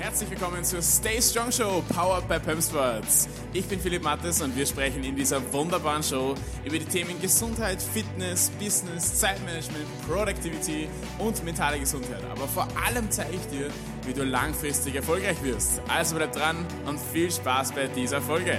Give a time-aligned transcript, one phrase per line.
[0.00, 3.28] Herzlich willkommen zur Stay Strong Show, powered by Pump Sports.
[3.52, 6.34] Ich bin Philipp Mattes und wir sprechen in dieser wunderbaren Show
[6.64, 12.24] über die Themen Gesundheit, Fitness, Business, Zeitmanagement, Productivity und mentale Gesundheit.
[12.32, 13.68] Aber vor allem zeige ich dir,
[14.06, 15.82] wie du langfristig erfolgreich wirst.
[15.86, 18.56] Also bleib dran und viel Spaß bei dieser Folge.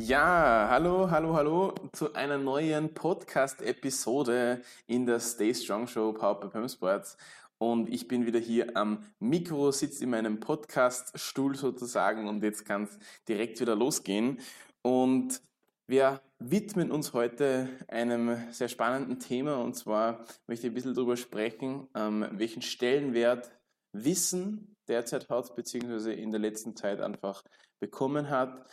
[0.00, 6.48] Ja, hallo, hallo, hallo zu einer neuen Podcast-Episode in der Stay Strong Show Powered by
[6.50, 7.16] Pam Sports.
[7.58, 12.84] Und ich bin wieder hier am Mikro, sitze in meinem Podcast-Stuhl sozusagen und jetzt kann
[12.84, 14.38] es direkt wieder losgehen.
[14.82, 15.42] Und
[15.88, 21.16] wir widmen uns heute einem sehr spannenden Thema und zwar möchte ich ein bisschen darüber
[21.16, 23.50] sprechen, ähm, welchen Stellenwert
[23.92, 27.42] Wissen derzeit hat, beziehungsweise in der letzten Zeit einfach
[27.80, 28.64] bekommen hat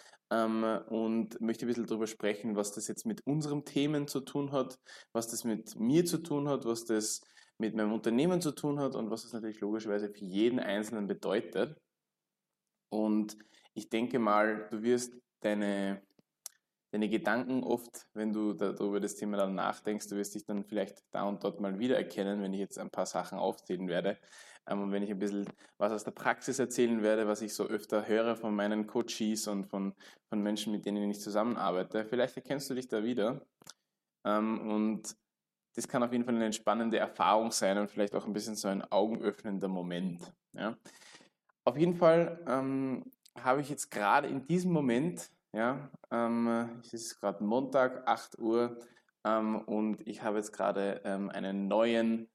[0.89, 4.79] und möchte ein bisschen darüber sprechen, was das jetzt mit unseren Themen zu tun hat,
[5.13, 7.21] was das mit mir zu tun hat, was das
[7.57, 11.79] mit meinem Unternehmen zu tun hat und was das natürlich logischerweise für jeden Einzelnen bedeutet.
[12.89, 13.37] Und
[13.73, 16.01] ich denke mal, du wirst deine,
[16.95, 21.03] deine Gedanken oft, wenn du darüber das Thema dann nachdenkst, du wirst dich dann vielleicht
[21.11, 24.17] da und dort mal wiedererkennen, wenn ich jetzt ein paar Sachen aufzählen werde.
[24.65, 25.45] Ähm, und wenn ich ein bisschen
[25.77, 29.65] was aus der Praxis erzählen werde, was ich so öfter höre von meinen Coaches und
[29.65, 29.93] von,
[30.29, 33.45] von Menschen, mit denen ich zusammenarbeite, vielleicht erkennst du dich da wieder.
[34.25, 35.17] Ähm, und
[35.75, 38.69] das kann auf jeden Fall eine entspannende Erfahrung sein und vielleicht auch ein bisschen so
[38.69, 40.33] ein augenöffnender Moment.
[40.53, 40.77] Ja.
[41.65, 47.19] Auf jeden Fall ähm, habe ich jetzt gerade in diesem Moment, ja, ähm, es ist
[47.19, 48.77] gerade Montag, 8 Uhr,
[49.25, 52.29] ähm, und ich habe jetzt gerade ähm, einen neuen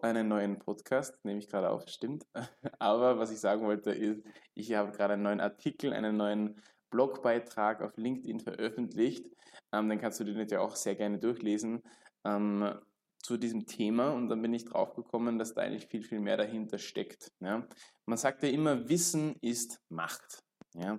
[0.00, 2.24] einen neuen Podcast, nehme ich gerade auf, stimmt.
[2.78, 4.22] Aber was ich sagen wollte ist,
[4.54, 9.26] ich habe gerade einen neuen Artikel, einen neuen Blogbeitrag auf LinkedIn veröffentlicht.
[9.72, 11.82] Ähm, den kannst du dir natürlich auch sehr gerne durchlesen
[12.24, 12.74] ähm,
[13.22, 14.12] zu diesem Thema.
[14.12, 17.32] Und dann bin ich drauf gekommen, dass da eigentlich viel, viel mehr dahinter steckt.
[17.40, 17.66] Ja?
[18.06, 20.42] Man sagt ja immer, Wissen ist Macht.
[20.74, 20.98] Ja?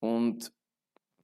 [0.00, 0.50] Und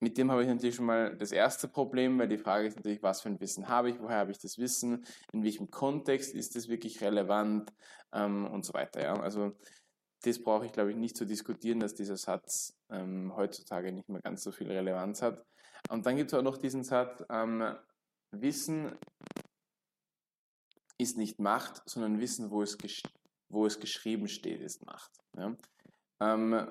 [0.05, 3.03] mit dem habe ich natürlich schon mal das erste Problem, weil die Frage ist natürlich,
[3.03, 6.55] was für ein Wissen habe ich, woher habe ich das Wissen, in welchem Kontext ist
[6.55, 7.73] das wirklich relevant
[8.13, 9.03] ähm, und so weiter.
[9.03, 9.19] Ja?
[9.19, 9.57] Also
[10.23, 14.21] das brauche ich, glaube ich, nicht zu diskutieren, dass dieser Satz ähm, heutzutage nicht mehr
[14.21, 15.43] ganz so viel Relevanz hat.
[15.89, 17.75] Und dann gibt es auch noch diesen Satz, ähm,
[18.31, 18.99] Wissen
[20.99, 22.77] ist nicht Macht, sondern Wissen, wo es,
[23.49, 25.13] wo es geschrieben steht, ist Macht.
[25.37, 25.57] Ja?
[26.21, 26.69] Ähm,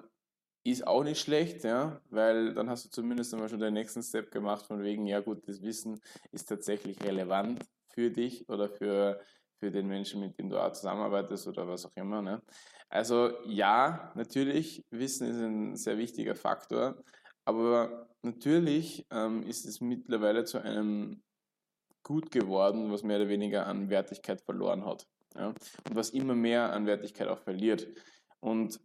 [0.63, 4.31] ist auch nicht schlecht, ja, weil dann hast du zumindest einmal schon den nächsten Step
[4.31, 5.99] gemacht, von wegen, ja gut, das Wissen
[6.31, 7.63] ist tatsächlich relevant
[7.93, 9.19] für dich oder für,
[9.59, 12.21] für den Menschen, mit dem du auch zusammenarbeitest oder was auch immer.
[12.21, 12.41] Ne?
[12.89, 17.03] Also ja, natürlich, Wissen ist ein sehr wichtiger Faktor,
[17.43, 21.21] aber natürlich ähm, ist es mittlerweile zu einem
[22.03, 25.07] Gut geworden, was mehr oder weniger an Wertigkeit verloren hat.
[25.35, 25.47] Ja?
[25.47, 27.87] Und was immer mehr an Wertigkeit auch verliert.
[28.41, 28.79] Und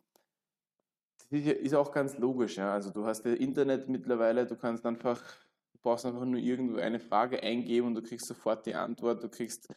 [1.31, 2.57] ist auch ganz logisch.
[2.57, 2.73] Ja.
[2.73, 5.23] Also du hast ja Internet mittlerweile, du kannst einfach,
[5.73, 9.29] du brauchst einfach nur irgendwo eine Frage eingeben und du kriegst sofort die Antwort, du
[9.29, 9.69] kriegst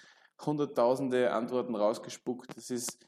[0.46, 2.56] hunderttausende Antworten rausgespuckt.
[2.56, 3.06] Das ist,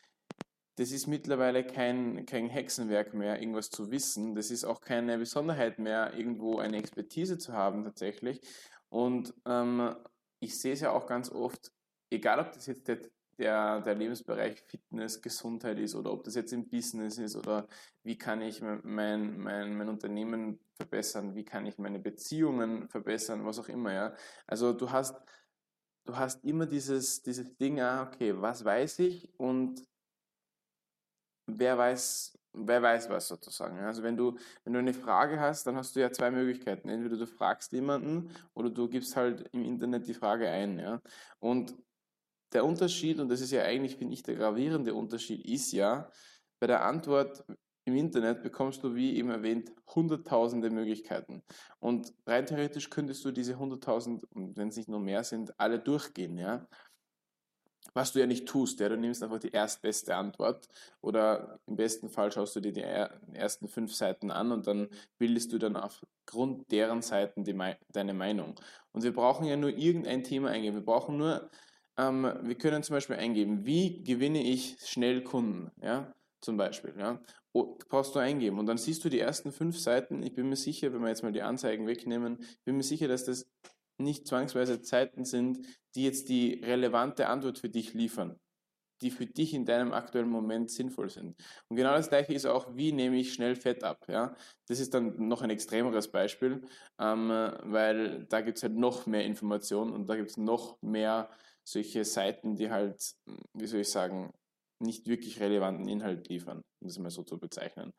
[0.76, 4.36] das ist mittlerweile kein, kein Hexenwerk mehr, irgendwas zu wissen.
[4.36, 8.42] Das ist auch keine Besonderheit mehr, irgendwo eine Expertise zu haben tatsächlich.
[8.90, 9.96] Und ähm,
[10.40, 11.72] ich sehe es ja auch ganz oft,
[12.10, 13.00] egal ob das jetzt der
[13.38, 17.68] der, der Lebensbereich Fitness, Gesundheit ist oder ob das jetzt im Business ist oder
[18.04, 23.60] wie kann ich mein, mein, mein Unternehmen verbessern, wie kann ich meine Beziehungen verbessern, was
[23.60, 24.16] auch immer, ja.
[24.48, 25.16] Also du hast,
[26.06, 29.82] du hast immer dieses, dieses Ding, ah, okay, was weiß ich und
[31.48, 33.80] wer weiß, wer weiß was sozusagen.
[33.80, 36.90] Also wenn du, wenn du eine Frage hast, dann hast du ja zwei Möglichkeiten.
[36.90, 41.02] Entweder du fragst jemanden oder du gibst halt im Internet die Frage ein, ja.
[41.40, 41.76] Und
[42.54, 46.10] der Unterschied, und das ist ja eigentlich, finde ich, der gravierende Unterschied, ist ja,
[46.60, 47.44] bei der Antwort
[47.86, 51.44] im Internet bekommst du, wie eben erwähnt, hunderttausende Möglichkeiten.
[51.80, 56.38] Und rein theoretisch könntest du diese hunderttausend, wenn es nicht nur mehr sind, alle durchgehen,
[56.38, 56.68] ja.
[57.94, 60.68] Was du ja nicht tust, ja, du nimmst einfach die erstbeste Antwort
[61.02, 64.88] oder im besten Fall schaust du dir die ersten fünf Seiten an und dann
[65.20, 67.56] bildest du dann aufgrund deren Seiten die,
[67.90, 68.56] deine Meinung.
[68.94, 70.78] Und wir brauchen ja nur irgendein Thema eingeben.
[70.78, 71.52] Wir brauchen nur
[71.98, 77.22] ähm, wir können zum Beispiel eingeben, wie gewinne ich schnell Kunden, ja, zum Beispiel, ja,
[77.90, 80.92] brauchst du eingeben und dann siehst du die ersten fünf Seiten, ich bin mir sicher,
[80.94, 83.50] wenn wir jetzt mal die Anzeigen wegnehmen, ich bin mir sicher, dass das
[84.00, 85.60] nicht zwangsweise Zeiten sind,
[85.96, 88.40] die jetzt die relevante Antwort für dich liefern.
[89.02, 91.36] die für dich in deinem aktuellen Moment sinnvoll sind.
[91.68, 94.06] Und genau das gleiche ist auch, wie nehme ich schnell Fett ab.
[94.08, 94.34] Ja?
[94.68, 96.62] Das ist dann noch ein extremeres Beispiel,
[97.00, 97.30] ähm,
[97.64, 101.30] weil da gibt es halt noch mehr Informationen und da gibt es noch mehr
[101.64, 103.16] solche Seiten, die halt,
[103.54, 104.34] wie soll ich sagen,
[104.80, 107.94] nicht wirklich relevanten Inhalt liefern, um das mal so zu bezeichnen.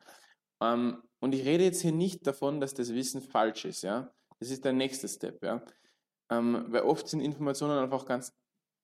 [0.61, 3.81] Ähm, und ich rede jetzt hier nicht davon, dass das Wissen falsch ist.
[3.81, 4.13] Ja?
[4.39, 5.43] Das ist der nächste Step.
[5.43, 5.63] Ja?
[6.31, 8.33] Ähm, weil oft sind Informationen einfach ganz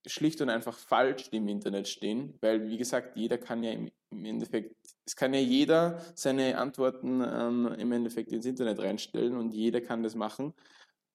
[0.08, 3.92] schlicht und einfach falsch, die im Internet stehen, weil wie gesagt, jeder kann ja im,
[4.26, 4.76] Endeffekt,
[5.06, 10.04] es kann ja jeder seine Antworten ähm, im Endeffekt ins Internet reinstellen und jeder kann
[10.04, 10.54] das machen.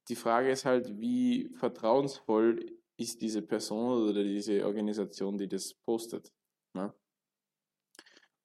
[0.08, 6.32] Die Frage ist halt, wie vertrauensvoll ist diese Person oder diese Organisation, die das postet.
[6.74, 6.94] Ne?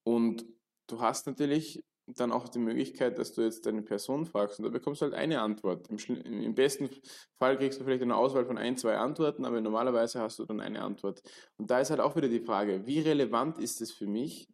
[0.03, 0.45] Und
[0.87, 4.69] du hast natürlich dann auch die Möglichkeit, dass du jetzt deine Person fragst und da
[4.69, 5.87] bekommst du halt eine Antwort.
[5.89, 6.89] Im, Im, besten
[7.37, 10.59] Fall kriegst du vielleicht eine Auswahl von ein, zwei Antworten, aber normalerweise hast du dann
[10.59, 11.21] eine Antwort.
[11.57, 14.49] Und da ist halt auch wieder die Frage, wie relevant ist es für mich?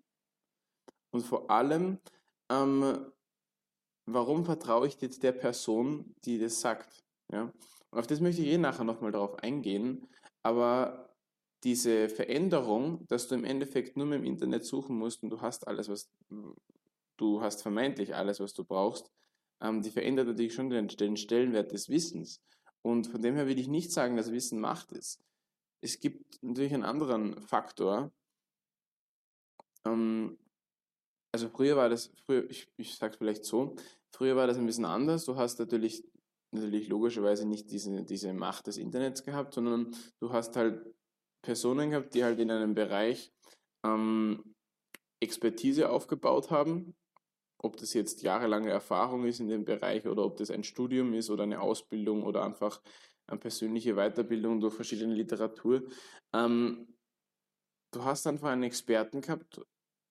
[1.11, 1.99] Und vor allem,
[2.51, 3.11] ähm,
[4.05, 7.03] warum vertraue ich jetzt der Person, die das sagt?
[7.31, 7.51] Ja?
[7.91, 10.07] Und auf das möchte ich eh nachher nochmal darauf eingehen,
[10.43, 11.15] aber
[11.63, 15.67] diese Veränderung, dass du im Endeffekt nur mit dem Internet suchen musst und du hast
[15.67, 16.09] alles, was
[17.17, 19.11] du hast vermeintlich alles, was du brauchst,
[19.61, 22.41] ähm, die verändert natürlich schon den, den Stellenwert des Wissens.
[22.83, 25.19] Und von dem her will ich nicht sagen, dass Wissen Macht ist.
[25.81, 28.11] Es gibt natürlich einen anderen Faktor.
[29.85, 30.37] Ähm,
[31.31, 33.75] also früher war das, früher, ich, ich sage vielleicht so,
[34.11, 35.25] früher war das ein bisschen anders.
[35.25, 36.03] Du hast natürlich,
[36.51, 40.81] natürlich logischerweise nicht diese, diese Macht des Internets gehabt, sondern du hast halt
[41.41, 43.31] Personen gehabt, die halt in einem Bereich
[43.83, 44.55] ähm,
[45.19, 46.95] Expertise aufgebaut haben,
[47.59, 51.29] ob das jetzt jahrelange Erfahrung ist in dem Bereich oder ob das ein Studium ist
[51.29, 52.81] oder eine Ausbildung oder einfach
[53.27, 55.83] eine persönliche Weiterbildung durch verschiedene Literatur.
[56.33, 56.87] Ähm,
[57.91, 59.61] du hast einfach einen Experten gehabt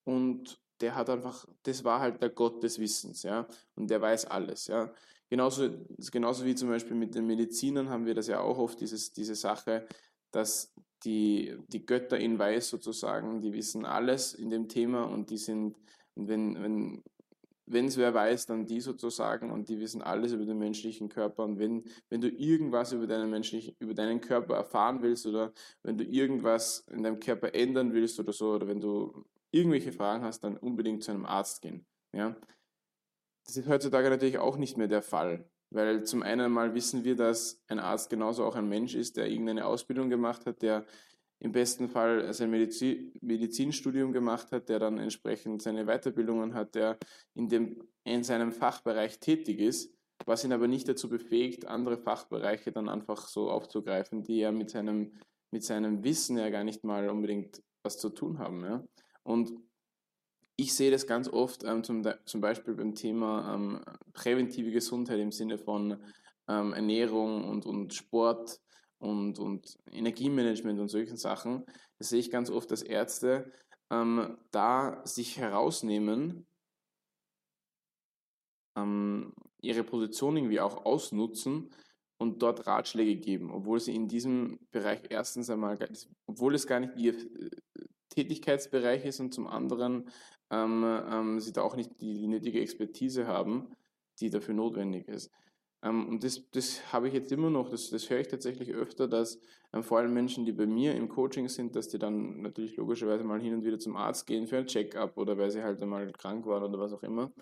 [0.04, 4.26] und der hat einfach, das war halt der Gott des Wissens, ja, und der weiß
[4.26, 4.92] alles, ja.
[5.28, 5.68] Genauso,
[6.12, 9.34] genauso wie zum Beispiel mit den Medizinern haben wir das ja auch oft, dieses, diese
[9.34, 9.86] Sache,
[10.30, 10.72] dass
[11.04, 15.76] die, die Götter in Weiß sozusagen, die wissen alles in dem Thema und die sind,
[16.14, 17.02] wenn, wenn
[17.66, 21.44] wenn es wer weiß, dann die sozusagen und die wissen alles über den menschlichen Körper.
[21.44, 25.52] Und wenn, wenn du irgendwas über deinen, menschlichen, über deinen Körper erfahren willst oder
[25.82, 30.24] wenn du irgendwas in deinem Körper ändern willst oder so, oder wenn du irgendwelche Fragen
[30.24, 31.84] hast, dann unbedingt zu einem Arzt gehen.
[32.12, 32.36] Ja?
[33.46, 35.48] Das ist heutzutage natürlich auch nicht mehr der Fall.
[35.70, 39.28] Weil zum einen mal wissen wir, dass ein Arzt genauso auch ein Mensch ist, der
[39.28, 40.86] irgendeine Ausbildung gemacht hat, der
[41.38, 46.98] im besten Fall sein Medizin, Medizinstudium gemacht hat, der dann entsprechend seine Weiterbildungen hat, der
[47.34, 49.92] in, dem, in seinem Fachbereich tätig ist,
[50.24, 54.70] was ihn aber nicht dazu befähigt, andere Fachbereiche dann einfach so aufzugreifen, die ja mit
[54.70, 55.12] seinem,
[55.50, 58.64] mit seinem Wissen ja gar nicht mal unbedingt was zu tun haben.
[58.64, 58.84] Ja?
[59.22, 59.52] Und
[60.56, 65.32] ich sehe das ganz oft ähm, zum, zum Beispiel beim Thema ähm, präventive Gesundheit im
[65.32, 66.02] Sinne von
[66.48, 68.60] ähm, Ernährung und, und Sport
[68.98, 71.64] und, und Energiemanagement und solchen Sachen,
[71.98, 73.52] das sehe ich ganz oft, dass Ärzte
[73.90, 76.46] ähm, da sich herausnehmen,
[78.76, 81.70] ähm, ihre Position irgendwie auch ausnutzen
[82.18, 85.78] und dort Ratschläge geben, obwohl sie in diesem Bereich erstens einmal,
[86.26, 87.14] obwohl es gar nicht ihr
[88.10, 90.10] Tätigkeitsbereich ist und zum anderen
[90.50, 93.68] ähm, ähm, sie da auch nicht die, die nötige Expertise haben,
[94.20, 95.30] die dafür notwendig ist.
[95.82, 99.08] Ähm, und das, das habe ich jetzt immer noch, das, das höre ich tatsächlich öfter,
[99.08, 99.38] dass
[99.72, 103.24] ähm, vor allem Menschen, die bei mir im Coaching sind, dass die dann natürlich logischerweise
[103.24, 106.10] mal hin und wieder zum Arzt gehen für ein Check-up oder weil sie halt einmal
[106.12, 107.32] krank waren oder was auch immer.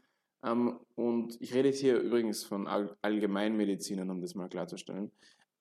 [0.44, 5.10] Ähm, und ich rede jetzt hier übrigens von All Allgemeinmedizinern, um das mal klarzustellen.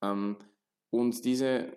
[0.02, 0.36] Ähm,
[0.90, 1.76] und diese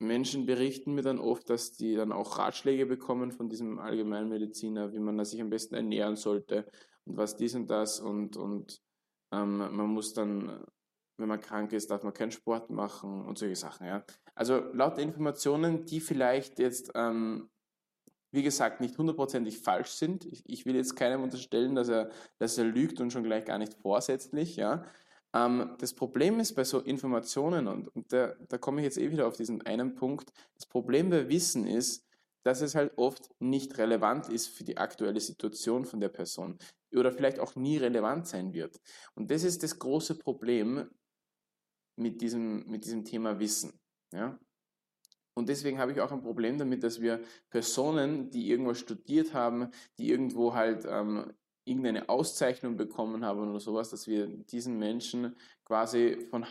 [0.00, 4.98] Menschen berichten mir dann oft, dass die dann auch Ratschläge bekommen von diesem Allgemeinmediziner, wie
[4.98, 6.66] man sich am besten ernähren sollte
[7.04, 8.80] und was dies und das und, und
[9.30, 10.64] ähm, man muss dann,
[11.18, 13.86] wenn man krank ist, darf man keinen Sport machen und solche Sachen.
[13.86, 14.02] Ja.
[14.34, 17.50] Also laut Informationen, die vielleicht jetzt, ähm,
[18.32, 20.24] wie gesagt, nicht hundertprozentig falsch sind.
[20.24, 23.58] Ich, ich, will jetzt keinem unterstellen, dass er, dass er lügt und schon gleich gar
[23.58, 24.56] nicht vorsätzlich.
[24.56, 24.84] Ja.
[25.34, 29.10] Ähm, das Problem ist bei so Informationen, und, und da, da komme ich jetzt eh
[29.10, 32.04] wieder auf diesen einen Punkt, das Problem bei Wissen ist,
[32.42, 36.58] dass es halt oft nicht relevant ist für die aktuelle Situation von der Person
[36.92, 38.80] oder vielleicht auch nie relevant sein wird.
[39.14, 40.88] Und das ist das große Problem
[41.96, 43.78] mit diesem, mit diesem Thema Wissen.
[44.12, 44.38] Ja?
[45.34, 49.70] Und deswegen habe ich auch ein Problem damit, dass wir Personen, die irgendwas studiert haben,
[49.98, 51.32] die irgendwo halt ähm,
[51.70, 56.44] irgendeine Auszeichnung bekommen haben oder sowas, dass wir diesen Menschen quasi von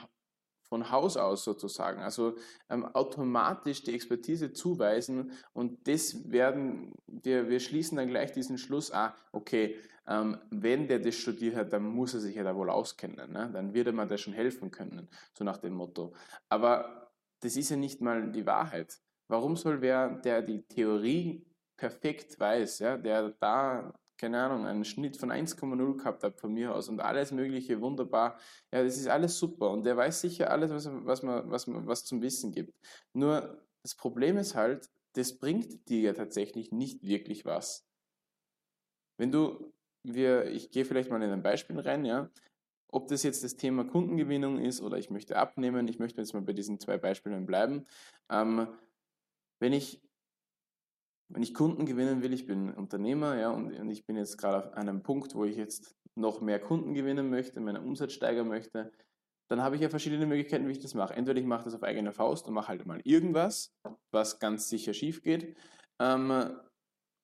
[0.70, 2.36] von Haus aus sozusagen, also
[2.70, 8.92] ähm, automatisch die Expertise zuweisen und das werden, wir, wir schließen dann gleich diesen Schluss,
[8.92, 12.70] ah, okay, ähm, wenn der das studiert hat, dann muss er sich ja da wohl
[12.70, 13.50] auskennen, ne?
[13.52, 16.14] dann wird er mir da schon helfen können, so nach dem Motto.
[16.50, 19.00] Aber das ist ja nicht mal die Wahrheit.
[19.28, 21.46] Warum soll wer, der die Theorie
[21.78, 26.76] perfekt weiß, ja, der da keine Ahnung, einen Schnitt von 1,0 gehabt hat von mir
[26.76, 28.38] aus und alles Mögliche wunderbar.
[28.72, 31.88] Ja, das ist alles super und der weiß sicher alles, was, was, man, was, man,
[31.88, 32.74] was zum Wissen gibt.
[33.14, 37.88] Nur das Problem ist halt, das bringt dir ja tatsächlich nicht wirklich was.
[39.18, 39.74] Wenn du,
[40.04, 42.30] wir, ich gehe vielleicht mal in ein Beispiel rein, ja,
[42.92, 46.42] ob das jetzt das Thema Kundengewinnung ist oder ich möchte abnehmen, ich möchte jetzt mal
[46.42, 47.86] bei diesen zwei Beispielen bleiben.
[48.30, 48.68] Ähm,
[49.60, 50.02] wenn ich
[51.29, 54.57] wenn ich Kunden gewinnen will, ich bin Unternehmer, ja, und, und ich bin jetzt gerade
[54.57, 58.91] auf einem Punkt, wo ich jetzt noch mehr Kunden gewinnen möchte, meinen Umsatz steigern möchte,
[59.50, 61.15] dann habe ich ja verschiedene Möglichkeiten, wie ich das mache.
[61.15, 63.74] Entweder ich mache das auf eigene Faust und mache halt mal irgendwas,
[64.12, 65.55] was ganz sicher schief geht,
[66.00, 66.51] ähm,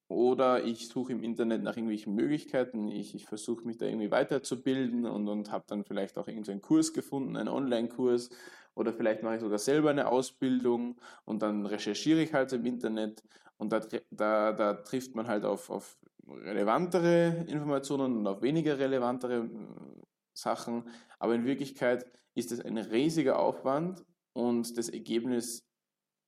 [0.07, 5.05] oder ich suche im Internet nach irgendwelchen Möglichkeiten, ich, ich versuche mich da irgendwie weiterzubilden
[5.05, 8.29] und, und habe dann vielleicht auch irgendeinen Kurs gefunden, einen Online-Kurs,
[8.75, 13.23] oder vielleicht mache ich sogar selber eine Ausbildung und dann recherchiere ich halt im Internet
[13.57, 13.79] und da,
[14.11, 20.03] da, da trifft man halt auf, auf relevantere Informationen und auf weniger relevantere hm,
[20.33, 20.89] Sachen.
[21.19, 24.03] Aber in Wirklichkeit ist es ein riesiger Aufwand
[24.33, 25.65] und das Ergebnis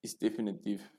[0.02, 0.90] ist definitiv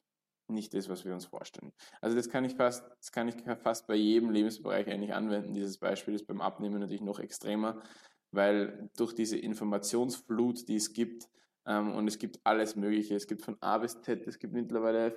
[0.49, 1.73] nicht das, was wir uns vorstellen.
[2.01, 5.55] Also das kann ich fast, das kann ich fast bei jedem Lebensbereich eigentlich anwenden.
[5.55, 7.83] Dieses Beispiel ist beim Abnehmen natürlich noch extremer,
[8.31, 11.29] weil durch diese Informationsflut, die es gibt,
[11.77, 13.15] und es gibt alles Mögliche.
[13.15, 15.15] Es gibt von A bis Z, es gibt mittlerweile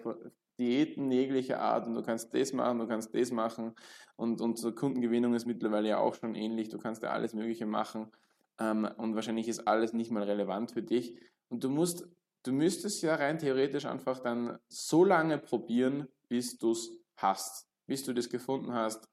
[0.60, 3.74] Diäten jeglicher Art und du kannst das machen, du kannst das machen.
[4.18, 8.12] Und unsere Kundengewinnung ist mittlerweile ja auch schon ähnlich, du kannst ja alles Mögliche machen.
[8.60, 11.18] Ähm, und wahrscheinlich ist alles nicht mal relevant für dich.
[11.50, 12.08] Und du musst,
[12.44, 18.04] du müsstest ja rein theoretisch einfach dann so lange probieren, bis du es hast, bis
[18.04, 19.08] du das gefunden hast,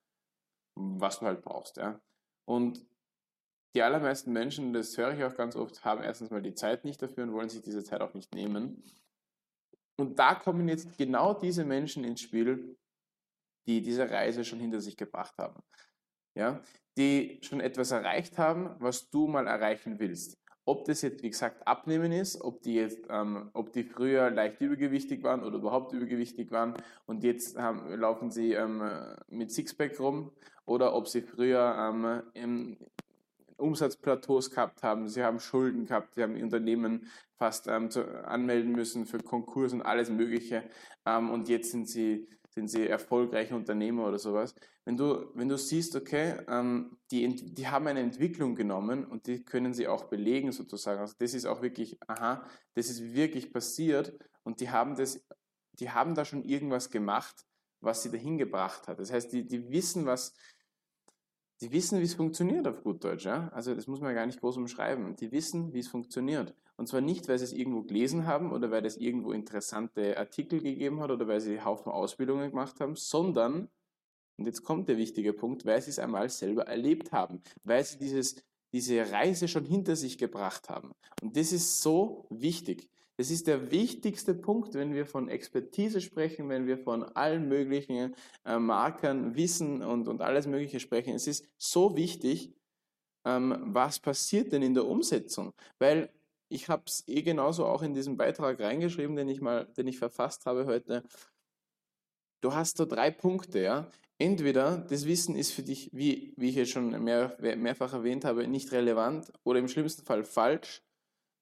[0.74, 2.00] was du halt brauchst, ja.
[2.44, 2.84] Und
[3.74, 7.00] die allermeisten Menschen, das höre ich auch ganz oft, haben erstens mal die Zeit nicht
[7.02, 8.82] dafür und wollen sich diese Zeit auch nicht nehmen.
[9.96, 12.76] Und da kommen jetzt genau diese Menschen ins Spiel,
[13.66, 15.62] die diese Reise schon hinter sich gebracht haben.
[16.34, 16.62] Ja,
[16.96, 20.38] die schon etwas erreicht haben, was du mal erreichen willst.
[20.64, 24.60] Ob das jetzt, wie gesagt, abnehmen ist, ob die jetzt, ähm, ob die früher leicht
[24.60, 26.74] übergewichtig waren oder überhaupt übergewichtig waren
[27.06, 28.82] und jetzt haben, laufen sie ähm,
[29.28, 30.30] mit Sixpack rum
[30.66, 32.76] oder ob sie früher ähm,
[33.58, 39.06] Umsatzplateaus gehabt haben, sie haben Schulden gehabt, sie haben Unternehmen fast ähm, zu, anmelden müssen
[39.06, 40.68] für Konkurs und alles Mögliche
[41.06, 44.54] ähm, und jetzt sind sie, sind sie erfolgreiche Unternehmer oder sowas.
[44.84, 49.44] Wenn du, wenn du siehst, okay, ähm, die, die haben eine Entwicklung genommen und die
[49.44, 51.00] können sie auch belegen sozusagen.
[51.00, 55.22] Also das ist auch wirklich, aha, das ist wirklich passiert und die haben das,
[55.74, 57.44] die haben da schon irgendwas gemacht,
[57.80, 58.98] was sie dahin gebracht hat.
[58.98, 60.34] Das heißt, die, die wissen, was,
[61.60, 63.24] die wissen, wie es funktioniert auf gut Deutsch.
[63.24, 63.48] Ja?
[63.48, 65.16] Also das muss man gar nicht groß umschreiben.
[65.16, 66.54] Die wissen, wie es funktioniert.
[66.76, 70.60] Und zwar nicht, weil sie es irgendwo gelesen haben oder weil es irgendwo interessante Artikel
[70.60, 73.68] gegeben hat oder weil sie Haufen Ausbildungen gemacht haben, sondern,
[74.36, 77.98] und jetzt kommt der wichtige Punkt, weil sie es einmal selber erlebt haben, weil sie
[77.98, 78.36] dieses,
[78.72, 80.92] diese Reise schon hinter sich gebracht haben.
[81.20, 82.88] Und das ist so wichtig.
[83.18, 88.14] Das ist der wichtigste Punkt, wenn wir von Expertise sprechen, wenn wir von allen möglichen
[88.44, 91.14] äh, Markern, Wissen und, und alles Mögliche sprechen.
[91.14, 92.54] Es ist so wichtig,
[93.26, 95.52] ähm, was passiert denn in der Umsetzung?
[95.80, 96.10] Weil
[96.48, 99.98] ich habe es eh genauso auch in diesem Beitrag reingeschrieben, den ich mal, den ich
[99.98, 101.02] verfasst habe heute.
[102.40, 103.90] Du hast da drei Punkte, ja.
[104.18, 108.46] Entweder das Wissen ist für dich, wie, wie ich jetzt schon mehr, mehrfach erwähnt habe,
[108.46, 110.82] nicht relevant oder im schlimmsten Fall falsch.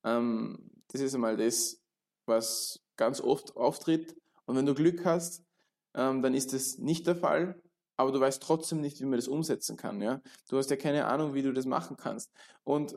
[0.04, 1.80] Ähm, das ist einmal das,
[2.26, 4.16] was ganz oft auftritt.
[4.46, 5.42] Und wenn du Glück hast,
[5.94, 7.60] ähm, dann ist das nicht der Fall,
[7.96, 10.00] aber du weißt trotzdem nicht, wie man das umsetzen kann.
[10.00, 10.20] Ja?
[10.48, 12.30] Du hast ja keine Ahnung, wie du das machen kannst.
[12.64, 12.96] Und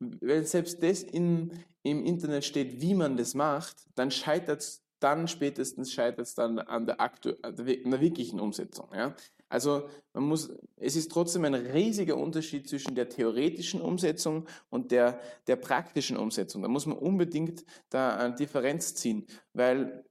[0.00, 5.28] wenn selbst das in, im Internet steht, wie man das macht, dann scheitert es dann
[5.28, 8.88] spätestens scheitert es dann an der, aktu an der wirklichen Umsetzung.
[8.92, 9.14] Ja?
[9.48, 15.20] Also man muss, es ist trotzdem ein riesiger Unterschied zwischen der theoretischen Umsetzung und der,
[15.46, 16.62] der praktischen Umsetzung.
[16.62, 20.04] Da muss man unbedingt da eine Differenz ziehen, weil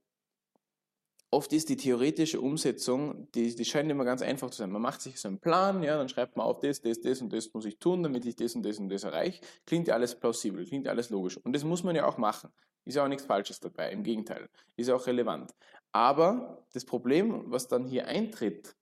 [1.30, 4.70] oft ist die theoretische Umsetzung, die, die scheint immer ganz einfach zu sein.
[4.70, 7.32] Man macht sich so einen Plan, ja, dann schreibt man auf, das, das, das und
[7.32, 9.40] das muss ich tun, damit ich das und das und das erreiche.
[9.66, 11.36] Klingt ja alles plausibel, klingt alles logisch.
[11.36, 12.50] Und das muss man ja auch machen.
[12.84, 14.48] Ist ja auch nichts Falsches dabei, im Gegenteil.
[14.76, 15.54] Ist ja auch relevant.
[15.92, 18.74] Aber das Problem, was dann hier eintritt,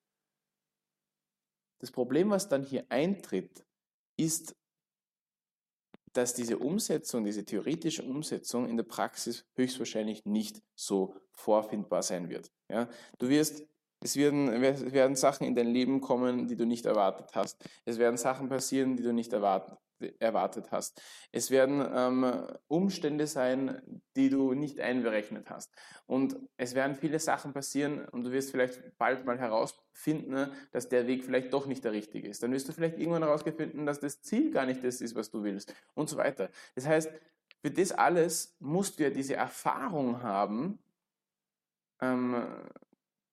[1.78, 3.64] das Problem, was dann hier eintritt,
[4.16, 4.56] ist,
[6.12, 12.50] dass diese Umsetzung, diese theoretische Umsetzung in der Praxis höchstwahrscheinlich nicht so vorfindbar sein wird.
[12.70, 12.88] Ja?
[13.18, 13.66] Du wirst
[14.02, 17.64] es werden, werden Sachen in dein Leben kommen, die du nicht erwartet hast.
[17.84, 19.78] Es werden Sachen passieren, die du nicht erwartet,
[20.18, 21.00] erwartet hast.
[21.32, 23.80] Es werden ähm, Umstände sein,
[24.16, 25.74] die du nicht einberechnet hast.
[26.06, 30.88] Und es werden viele Sachen passieren und du wirst vielleicht bald mal herausfinden, ne, dass
[30.88, 32.42] der Weg vielleicht doch nicht der richtige ist.
[32.42, 35.42] Dann wirst du vielleicht irgendwann herausfinden, dass das Ziel gar nicht das ist, was du
[35.42, 36.50] willst und so weiter.
[36.74, 37.10] Das heißt,
[37.62, 40.78] für das alles musst du ja diese Erfahrung haben,
[42.00, 42.46] ähm,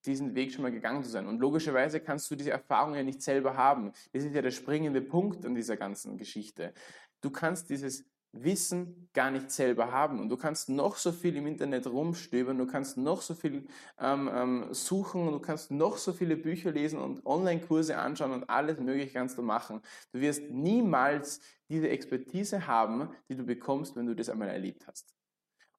[0.05, 1.27] diesen Weg schon mal gegangen zu sein.
[1.27, 3.91] Und logischerweise kannst du diese Erfahrung ja nicht selber haben.
[4.11, 6.73] Das ist ja der springende Punkt an dieser ganzen Geschichte.
[7.21, 10.19] Du kannst dieses Wissen gar nicht selber haben.
[10.19, 13.67] Und du kannst noch so viel im Internet rumstöbern, du kannst noch so viel
[13.99, 18.79] ähm, ähm, suchen, du kannst noch so viele Bücher lesen und Online-Kurse anschauen und alles
[18.79, 19.81] Mögliche kannst du machen.
[20.11, 25.13] Du wirst niemals diese Expertise haben, die du bekommst, wenn du das einmal erlebt hast.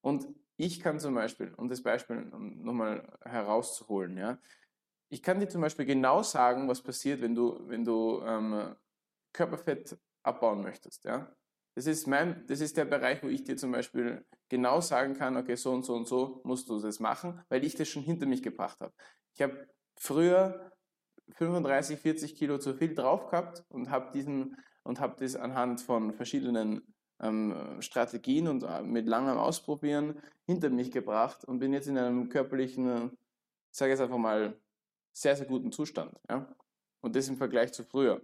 [0.01, 4.39] Und ich kann zum Beispiel, um das Beispiel nochmal herauszuholen, ja,
[5.09, 8.75] ich kann dir zum Beispiel genau sagen, was passiert, wenn du, wenn du ähm,
[9.33, 11.05] Körperfett abbauen möchtest.
[11.05, 11.33] Ja?
[11.75, 15.37] Das, ist mein, das ist der Bereich, wo ich dir zum Beispiel genau sagen kann,
[15.37, 18.27] okay, so und so und so musst du das machen, weil ich das schon hinter
[18.27, 18.93] mich gebracht habe.
[19.35, 20.73] Ich habe früher
[21.33, 26.13] 35, 40 Kilo zu viel drauf gehabt und habe diesen und habe das anhand von
[26.13, 30.17] verschiedenen ähm, Strategien und äh, mit langem Ausprobieren
[30.47, 33.11] hinter mich gebracht und bin jetzt in einem körperlichen,
[33.71, 34.55] ich sage jetzt einfach mal,
[35.13, 36.13] sehr, sehr guten Zustand.
[36.29, 36.47] Ja?
[37.01, 38.21] Und das im Vergleich zu früher.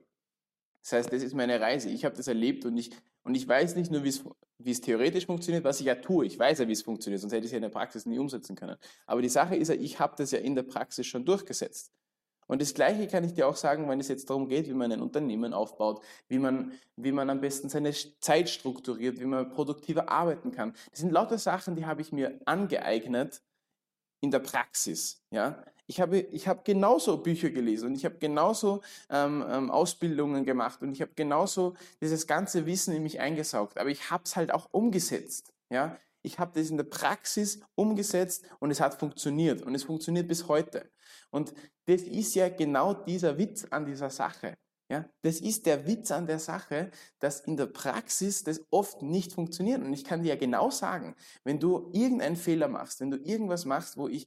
[0.83, 1.89] Das heißt, das ist meine Reise.
[1.91, 2.91] Ich habe das erlebt und ich,
[3.23, 6.27] und ich weiß nicht nur, wie es theoretisch funktioniert, was ich ja tue.
[6.27, 8.19] Ich weiß ja, wie es funktioniert, sonst hätte ich es ja in der Praxis nie
[8.19, 8.77] umsetzen können.
[9.07, 11.93] Aber die Sache ist ja, ich habe das ja in der Praxis schon durchgesetzt.
[12.51, 14.91] Und das Gleiche kann ich dir auch sagen, wenn es jetzt darum geht, wie man
[14.91, 20.09] ein Unternehmen aufbaut, wie man, wie man am besten seine Zeit strukturiert, wie man produktiver
[20.09, 20.75] arbeiten kann.
[20.91, 23.41] Das sind lauter Sachen, die habe ich mir angeeignet
[24.21, 25.23] in der Praxis.
[25.31, 25.63] Ja?
[25.87, 28.81] Ich habe, ich habe genauso Bücher gelesen und ich habe genauso
[29.11, 33.79] ähm, ähm, Ausbildungen gemacht und ich habe genauso dieses ganze Wissen in mich eingesaugt.
[33.79, 35.53] Aber ich habe es halt auch umgesetzt.
[35.71, 35.97] Ja?
[36.23, 40.49] Ich habe das in der Praxis umgesetzt und es hat funktioniert und es funktioniert bis
[40.49, 40.91] heute.
[41.31, 41.55] Und
[41.87, 44.57] das ist ja genau dieser Witz an dieser Sache.
[44.91, 46.91] Ja, das ist der Witz an der Sache,
[47.21, 49.81] dass in der Praxis das oft nicht funktioniert.
[49.83, 51.15] Und ich kann dir ja genau sagen,
[51.45, 54.27] wenn du irgendeinen Fehler machst, wenn du irgendwas machst, wo ich,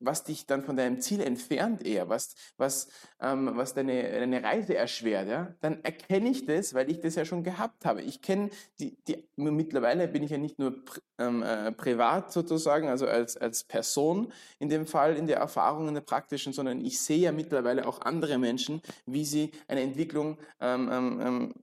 [0.00, 2.88] was dich dann von deinem Ziel entfernt eher, was, was,
[3.20, 7.24] ähm, was deine, deine Reise erschwert, ja, dann erkenne ich das, weil ich das ja
[7.24, 8.02] schon gehabt habe.
[8.02, 10.74] Ich kenne die, die, mittlerweile bin ich ja nicht nur
[11.18, 15.94] ähm, äh, privat sozusagen, also als, als Person in dem Fall, in der Erfahrung, in
[15.94, 20.88] der praktischen, sondern ich sehe ja mittlerweile auch andere Menschen, wie sie eine Entwicklung ähm,
[20.92, 21.54] ähm, ähm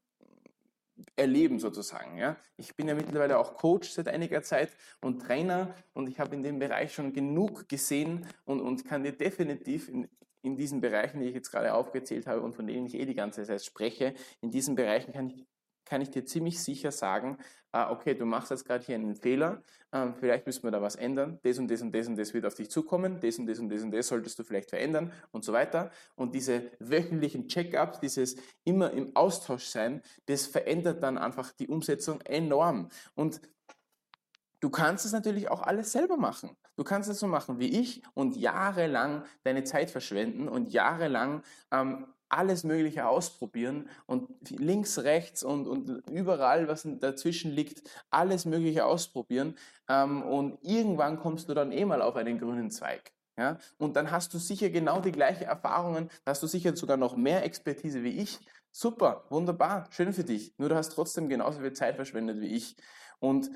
[1.16, 2.18] erleben sozusagen.
[2.18, 2.38] Ja?
[2.58, 6.44] Ich bin ja mittlerweile auch Coach seit einiger Zeit und Trainer und ich habe in
[6.44, 10.08] dem Bereich schon genug gesehen und, und kann dir definitiv in,
[10.42, 13.16] in diesen Bereichen, die ich jetzt gerade aufgezählt habe und von denen ich eh die
[13.16, 15.46] ganze Zeit spreche, in diesen Bereichen kann ich
[15.86, 17.38] kann ich dir ziemlich sicher sagen,
[17.72, 20.96] äh, okay, du machst jetzt gerade hier einen Fehler, äh, vielleicht müssen wir da was
[20.96, 23.60] ändern, das und das und das und das wird auf dich zukommen, das und das
[23.60, 25.92] und das und das solltest du vielleicht verändern und so weiter.
[26.16, 32.22] Und diese wöchentlichen Check-ups, dieses immer im Austausch sein, das verändert dann einfach die Umsetzung
[32.22, 32.90] enorm.
[33.14, 33.42] Und
[34.62, 36.58] Du kannst es natürlich auch alles selber machen.
[36.76, 42.08] Du kannst es so machen wie ich und jahrelang deine Zeit verschwenden und jahrelang ähm,
[42.30, 49.56] alles Mögliche ausprobieren und links, rechts und, und überall, was dazwischen liegt, alles Mögliche ausprobieren.
[49.88, 53.14] Ähm, und irgendwann kommst du dann eh mal auf einen grünen Zweig.
[53.38, 53.58] Ja?
[53.78, 57.44] Und dann hast du sicher genau die gleichen Erfahrungen, hast du sicher sogar noch mehr
[57.44, 58.40] Expertise wie ich.
[58.72, 60.54] Super, wunderbar, schön für dich.
[60.58, 62.76] Nur du hast trotzdem genauso viel Zeit verschwendet wie ich.
[63.20, 63.50] Und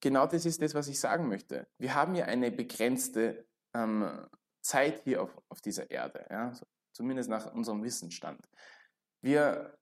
[0.00, 1.66] genau das ist das, was ich sagen möchte.
[1.78, 4.26] Wir haben ja eine begrenzte ähm,
[4.60, 6.26] Zeit hier auf, auf dieser Erde.
[6.30, 6.52] Ja?
[6.98, 8.40] Zumindest nach unserem Wissensstand.
[9.22, 9.78] Wir,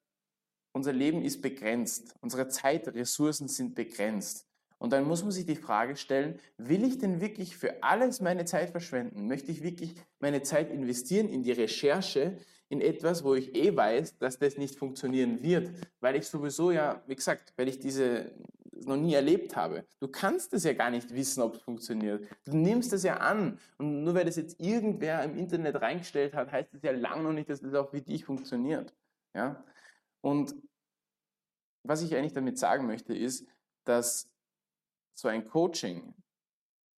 [0.73, 4.47] unser Leben ist begrenzt, unsere Zeitressourcen sind begrenzt.
[4.77, 8.45] Und dann muss man sich die Frage stellen, will ich denn wirklich für alles meine
[8.45, 9.27] Zeit verschwenden?
[9.29, 12.37] Möchte ich wirklich meine Zeit investieren in die Recherche,
[12.69, 17.03] in etwas, wo ich eh weiß, dass das nicht funktionieren wird, weil ich sowieso ja,
[17.07, 18.35] wie gesagt, weil ich diese
[18.85, 19.87] noch nie erlebt habe.
[20.01, 22.27] Du kannst es ja gar nicht wissen, ob es funktioniert.
[22.45, 23.59] Du nimmst es ja an.
[23.79, 27.33] Und nur weil das jetzt irgendwer im Internet reingestellt hat, heißt es ja lange noch
[27.33, 28.95] nicht, dass das auch für dich funktioniert.
[29.35, 29.65] Ja?
[30.21, 30.55] Und
[31.83, 33.47] was ich eigentlich damit sagen möchte, ist,
[33.85, 34.29] dass
[35.15, 36.15] so ein Coaching,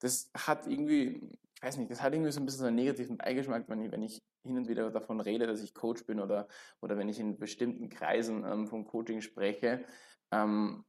[0.01, 3.19] das hat irgendwie, ich weiß nicht, das hat irgendwie so ein bisschen so einen negativen
[3.19, 6.49] Beigeschmack, wenn ich, wenn ich hin und wieder davon rede, dass ich Coach bin oder,
[6.81, 9.85] oder wenn ich in bestimmten Kreisen ähm, vom Coaching spreche.
[10.31, 10.85] ähm,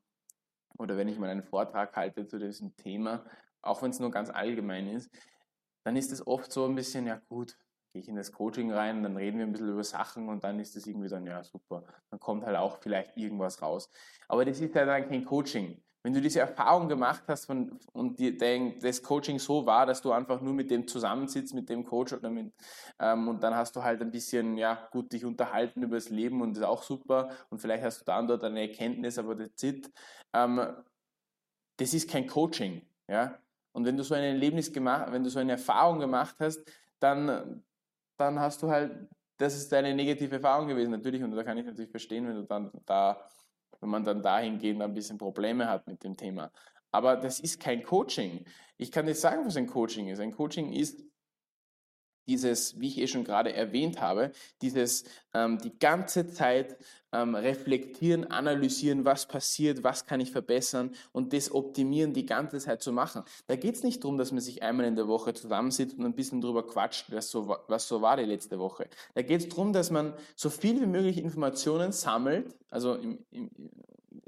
[0.78, 3.26] oder wenn ich mal einen Vortrag halte zu diesem Thema,
[3.62, 5.10] auch wenn es nur ganz allgemein ist,
[5.84, 7.58] dann ist es oft so ein bisschen, ja gut,
[7.94, 10.60] gehe ich in das Coaching rein, dann reden wir ein bisschen über Sachen und dann
[10.60, 13.90] ist es irgendwie dann, ja super, dann kommt halt auch vielleicht irgendwas raus.
[14.28, 15.82] Aber das ist ja dann kein Coaching.
[16.02, 20.02] Wenn du diese Erfahrung gemacht hast von, und die, dein, das Coaching so war, dass
[20.02, 22.54] du einfach nur mit dem zusammensitzt, mit dem Coach oder mit,
[23.00, 26.42] ähm, und dann hast du halt ein bisschen, ja, gut, dich unterhalten über das Leben
[26.42, 29.38] und das ist auch super und vielleicht hast du da und dort eine Erkenntnis, aber
[29.38, 29.92] that's it.
[30.34, 30.62] Ähm,
[31.78, 33.38] das ist kein Coaching, ja.
[33.74, 36.62] Und wenn du so ein Erlebnis gemacht, wenn du so eine Erfahrung gemacht hast,
[37.00, 37.64] dann,
[38.18, 41.66] dann hast du halt, das ist deine negative Erfahrung gewesen, natürlich, und da kann ich
[41.66, 43.22] natürlich verstehen, wenn du dann da
[43.80, 46.52] wenn man dann dahingehend ein bisschen Probleme hat mit dem Thema.
[46.92, 48.46] Aber das ist kein Coaching.
[48.78, 50.20] Ich kann nicht sagen, was ein Coaching ist.
[50.20, 51.04] Ein Coaching ist
[52.30, 56.78] dieses, wie ich eh schon gerade erwähnt habe, dieses ähm, die ganze Zeit
[57.12, 62.84] ähm, reflektieren, analysieren, was passiert, was kann ich verbessern und das optimieren die ganze Zeit
[62.84, 63.24] zu machen.
[63.48, 66.14] Da geht es nicht darum, dass man sich einmal in der Woche zusammensitzt und ein
[66.14, 68.88] bisschen drüber quatscht, was so, was so war die letzte Woche.
[69.16, 73.50] Da geht es darum, dass man so viel wie möglich Informationen sammelt, also im, im,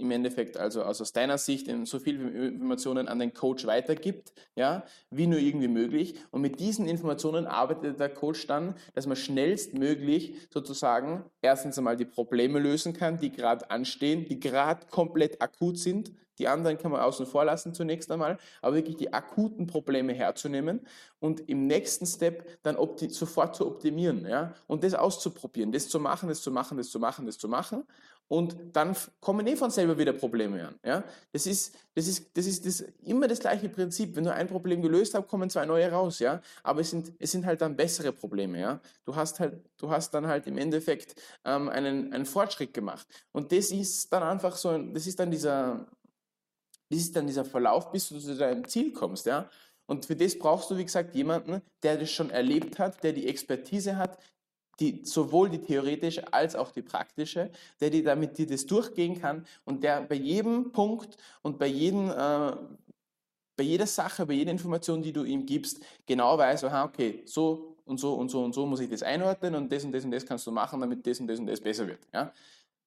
[0.01, 5.27] im Endeffekt also aus deiner Sicht so viel Informationen an den Coach weitergibt, ja, wie
[5.27, 6.15] nur irgendwie möglich.
[6.31, 12.05] Und mit diesen Informationen arbeitet der Coach dann, dass man schnellstmöglich sozusagen erstens einmal die
[12.05, 16.11] Probleme lösen kann, die gerade anstehen, die gerade komplett akut sind.
[16.41, 20.81] Die anderen kann man außen vor lassen zunächst einmal, aber wirklich die akuten Probleme herzunehmen
[21.19, 22.77] und im nächsten Step dann
[23.09, 26.97] sofort zu optimieren ja, und das auszuprobieren, das zu machen, das zu machen, das zu
[26.97, 27.83] machen, das zu machen
[28.31, 30.79] und dann kommen eh von selber wieder Probleme an.
[30.85, 31.03] Ja?
[31.33, 34.15] Das ist, das ist, das ist das, immer das gleiche Prinzip.
[34.15, 36.19] Wenn du ein Problem gelöst hast, kommen zwei neue raus.
[36.19, 36.41] Ja?
[36.63, 38.57] Aber es sind, es sind halt dann bessere Probleme.
[38.57, 38.79] Ja?
[39.03, 43.05] Du, hast halt, du hast dann halt im Endeffekt ähm, einen, einen Fortschritt gemacht.
[43.33, 45.85] Und das ist dann einfach so, das ist dann dieser,
[46.89, 49.25] das ist dann dieser Verlauf, bis du zu deinem Ziel kommst.
[49.25, 49.49] Ja?
[49.87, 53.27] Und für das brauchst du, wie gesagt, jemanden, der das schon erlebt hat, der die
[53.27, 54.17] Expertise hat,
[54.81, 59.45] die, sowohl die theoretische als auch die praktische, der die damit dir das durchgehen kann
[59.63, 62.51] und der bei jedem Punkt und bei, jedem, äh,
[63.55, 67.77] bei jeder Sache, bei jeder Information, die du ihm gibst, genau weiß, aha, okay, so
[67.85, 70.11] und so und so und so muss ich das einordnen und das und das und
[70.11, 71.99] das kannst du machen, damit das und das und das besser wird.
[72.13, 72.33] Ja?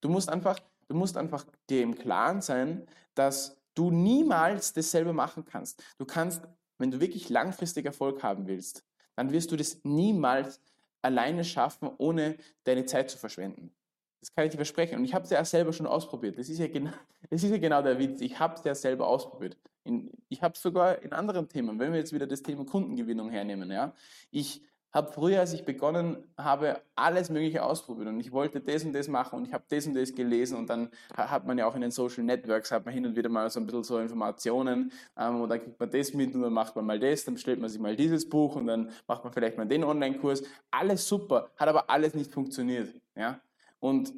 [0.00, 5.44] Du musst einfach, du musst einfach dir im Klaren sein, dass du niemals dasselbe machen
[5.44, 5.82] kannst.
[5.98, 6.42] Du kannst,
[6.78, 8.84] wenn du wirklich langfristig Erfolg haben willst,
[9.16, 10.60] dann wirst du das niemals
[11.04, 13.72] alleine schaffen, ohne deine Zeit zu verschwenden.
[14.20, 14.96] Das kann ich dir versprechen.
[14.98, 16.38] Und ich habe es ja selber schon ausprobiert.
[16.38, 16.92] Das ist ja genau,
[17.30, 18.20] das ist ja genau der Witz.
[18.20, 19.56] Ich habe es ja selber ausprobiert.
[19.84, 23.28] In, ich habe es sogar in anderen Themen, wenn wir jetzt wieder das Thema Kundengewinnung
[23.28, 23.70] hernehmen.
[23.70, 23.94] Ja,
[24.30, 24.62] ich
[24.94, 29.08] habe früher, als ich begonnen habe, alles Mögliche ausprobiert und ich wollte das und das
[29.08, 31.80] machen und ich habe das und das gelesen und dann hat man ja auch in
[31.80, 35.40] den Social Networks, hat man hin und wieder mal so ein bisschen so Informationen ähm,
[35.40, 37.68] und dann kriegt man das mit und dann macht man mal das, dann bestellt man
[37.68, 40.44] sich mal dieses Buch und dann macht man vielleicht mal den Online-Kurs.
[40.70, 42.94] Alles super, hat aber alles nicht funktioniert.
[43.16, 43.40] Ja?
[43.80, 44.14] Und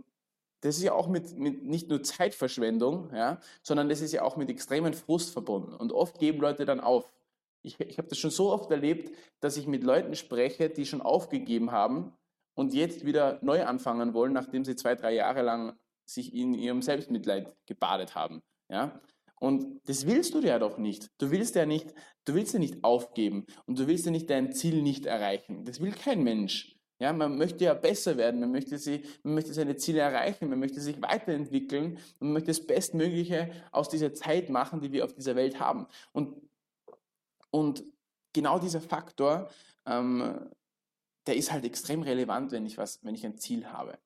[0.61, 4.37] das ist ja auch mit, mit nicht nur Zeitverschwendung, ja, sondern das ist ja auch
[4.37, 5.75] mit extremen Frust verbunden.
[5.75, 7.09] Und oft geben Leute dann auf.
[7.67, 11.03] Ich, ich habe das schon so oft erlebt, dass ich mit Leuten spreche, die schon
[11.03, 12.13] aufgegeben haben
[12.55, 15.77] und jetzt wieder neu anfangen wollen, nachdem sie zwei, drei Jahre lang
[16.09, 18.43] sich in ihrem Selbstmitleid gebadet haben.
[18.71, 19.01] Ja?
[19.41, 21.11] Und das willst du ja doch nicht.
[21.19, 21.93] Du willst ja nicht,
[22.25, 25.65] du willst ja nicht aufgeben und du willst ja nicht dein Ziel nicht erreichen.
[25.65, 26.77] Das will kein Mensch.
[26.99, 30.59] Ja, man möchte ja besser werden, man möchte, sie, man möchte seine Ziele erreichen, man
[30.59, 35.13] möchte sich weiterentwickeln und man möchte das Bestmögliche aus dieser Zeit machen, die wir auf
[35.13, 35.89] dieser Welt haben.
[36.13, 36.46] Und
[37.51, 37.85] und
[38.33, 39.51] genau dieser Faktor,
[39.87, 40.51] ähm,
[41.27, 43.99] der ist halt extrem relevant, wenn ich, was, wenn ich ein Ziel habe.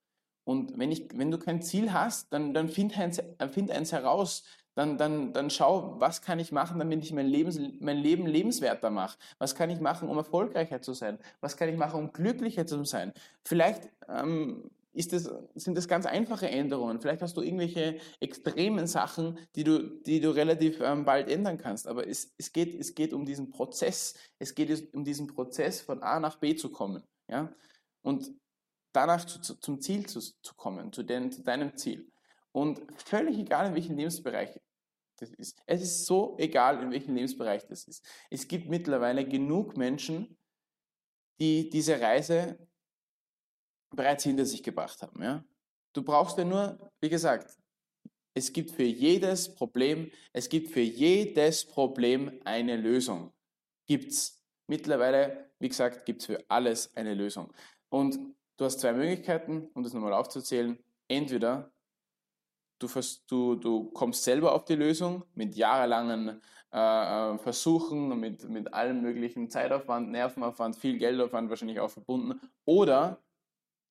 [0.44, 3.92] Und wenn, ich, wenn du kein Ziel hast, dann, dann find, eins, äh, find eins
[3.92, 4.42] heraus,
[4.74, 8.90] dann, dann, dann schau, was kann ich machen, damit ich mein, Lebens, mein Leben lebenswerter
[8.90, 9.18] mache?
[9.38, 11.18] Was kann ich machen, um erfolgreicher zu sein?
[11.40, 13.12] Was kann ich machen, um glücklicher zu sein?
[13.44, 17.00] Vielleicht ähm, ist das, sind das ganz einfache Änderungen.
[17.00, 21.86] Vielleicht hast du irgendwelche extremen Sachen, die du, die du relativ ähm, bald ändern kannst.
[21.86, 24.14] Aber es, es, geht, es geht um diesen Prozess.
[24.38, 27.04] Es geht um diesen Prozess, von A nach B zu kommen.
[27.28, 27.54] Ja?
[28.02, 28.32] Und
[28.92, 32.10] danach zu, zu, zum Ziel zu, zu kommen, zu, den, zu deinem Ziel.
[32.52, 34.60] Und völlig egal, in welchem Lebensbereich
[35.18, 35.56] das ist.
[35.66, 38.04] Es ist so egal, in welchem Lebensbereich das ist.
[38.30, 40.36] Es gibt mittlerweile genug Menschen,
[41.38, 42.58] die diese Reise
[43.90, 45.22] bereits hinter sich gebracht haben.
[45.22, 45.44] Ja?
[45.92, 47.56] Du brauchst ja nur, wie gesagt,
[48.34, 53.32] es gibt für jedes Problem, es gibt für jedes Problem eine Lösung.
[53.86, 54.36] Gibt's.
[54.68, 57.52] Mittlerweile, wie gesagt, gibt es für alles eine Lösung.
[57.88, 58.18] Und
[58.56, 60.78] du hast zwei Möglichkeiten, um das nochmal aufzuzählen.
[61.08, 61.72] Entweder
[62.78, 62.88] du,
[63.26, 66.40] du, du kommst selber auf die Lösung mit jahrelangen
[66.72, 66.78] äh,
[67.34, 72.40] äh, Versuchen, mit, mit allem möglichen Zeitaufwand, Nervenaufwand, viel Geldaufwand wahrscheinlich auch verbunden.
[72.64, 73.20] Oder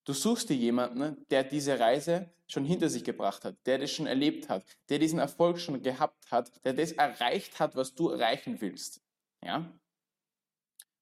[0.09, 4.07] du suchst dir jemanden, der diese Reise schon hinter sich gebracht hat, der das schon
[4.07, 8.59] erlebt hat, der diesen Erfolg schon gehabt hat, der das erreicht hat, was du erreichen
[8.59, 9.01] willst.
[9.45, 9.71] Ja?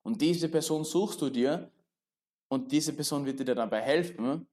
[0.03, 1.71] Und diese Person suchst du dir
[2.49, 4.45] und diese Person wird dir dabei helfen,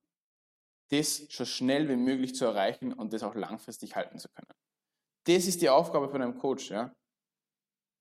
[0.89, 4.55] das so schnell wie möglich zu erreichen und das auch langfristig halten zu können.
[5.25, 6.71] Das ist die Aufgabe von einem Coach.
[6.71, 6.95] Ja?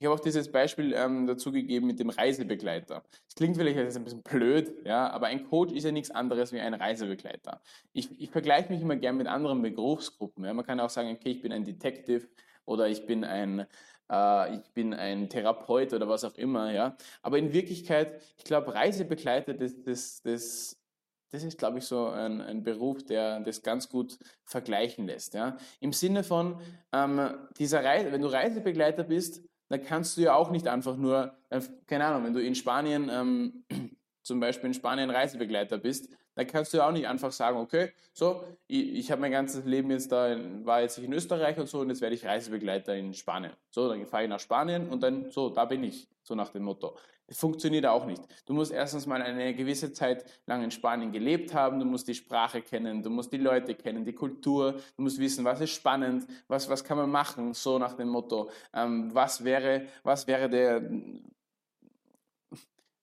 [0.04, 3.06] Ich habe auch dieses Beispiel ähm, dazu gegeben mit dem Reisebegleiter.
[3.26, 6.52] Es klingt vielleicht jetzt ein bisschen blöd, ja, aber ein Coach ist ja nichts anderes
[6.52, 7.62] wie ein Reisebegleiter.
[7.94, 10.44] Ich, ich vergleiche mich immer gern mit anderen Berufsgruppen.
[10.44, 10.54] Ja.
[10.54, 12.28] Man kann auch sagen, okay, ich bin ein Detective
[12.66, 13.66] oder ich bin ein,
[14.12, 16.74] äh, ich bin ein Therapeut oder was auch immer.
[16.74, 16.98] Ja.
[17.22, 20.84] Aber in Wirklichkeit, ich glaube, Reisebegleiter, das, das, das
[21.32, 25.34] das ist, glaube ich, so ein, ein, Beruf, der das ganz gut vergleichen lässt.
[25.34, 25.58] Ja?
[25.80, 26.62] Im Sinne von,
[26.92, 29.42] ähm, dieser Reise, wenn du Reisebegleiter bist,
[29.74, 33.10] dann kannst du ja auch nicht einfach nur, äh, keine Ahnung, wenn du in Spanien,
[33.12, 33.64] ähm,
[34.22, 37.92] zum Beispiel in Spanien Reisebegleiter bist, dann kannst du ja auch nicht einfach sagen, okay,
[38.14, 41.80] so, ich, ich habe mein ganzes Leben jetzt da, war jetzt in Österreich und so
[41.80, 43.54] und jetzt werde ich Reisebegleiter in Spanien.
[43.72, 46.64] So, dann fahre ich nach Spanien und dann, so, da bin ich, so nach dem
[46.64, 46.96] Motto.
[47.32, 48.22] Funktioniert auch nicht.
[48.46, 52.16] Du musst erstens mal eine gewisse Zeit lang in Spanien gelebt haben, du musst die
[52.16, 56.28] Sprache kennen, du musst die Leute kennen, die Kultur, du musst wissen, was ist spannend,
[56.48, 58.50] was, was kann man machen, so nach dem Motto.
[58.74, 60.90] Ähm, was, wäre, was wäre der,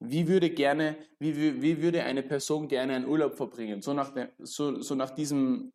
[0.00, 3.80] wie würde gerne, wie, wie würde eine Person gerne einen Urlaub verbringen?
[3.80, 5.72] So nach, der, so, so nach diesem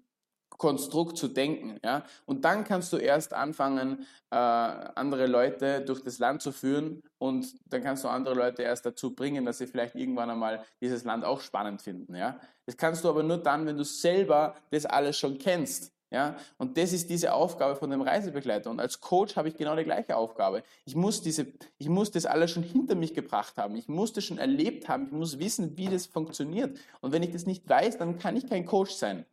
[0.58, 1.78] Konstrukt zu denken.
[1.84, 2.04] Ja?
[2.26, 7.56] Und dann kannst du erst anfangen, äh, andere Leute durch das Land zu führen und
[7.72, 11.26] dann kannst du andere Leute erst dazu bringen, dass sie vielleicht irgendwann einmal dieses Land
[11.26, 12.16] auch spannend finden.
[12.16, 12.40] Ja?
[12.66, 15.92] Das kannst du aber nur dann, wenn du selber das alles schon kennst.
[16.12, 18.70] Ja, und das ist diese Aufgabe von dem Reisebegleiter.
[18.70, 20.64] Und als Coach habe ich genau die gleiche Aufgabe.
[20.86, 23.76] Ich muss, diese, ich muss das alles schon hinter mich gebracht haben.
[23.76, 25.08] Ich muss das schon erlebt haben.
[25.08, 26.78] Ich muss wissen, wie das funktioniert.
[27.02, 29.26] Und wenn ich das nicht weiß, dann kann ich kein Coach sein.